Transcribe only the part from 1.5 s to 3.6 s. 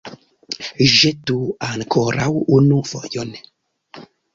ankoraŭ unu fojon!